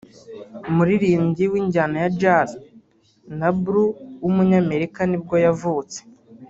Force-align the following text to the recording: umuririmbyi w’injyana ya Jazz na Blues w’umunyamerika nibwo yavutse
umuririmbyi 0.69 1.45
w’injyana 1.51 1.95
ya 2.03 2.09
Jazz 2.21 2.49
na 3.39 3.49
Blues 3.61 3.95
w’umunyamerika 4.21 4.99
nibwo 5.09 5.35
yavutse 5.45 5.99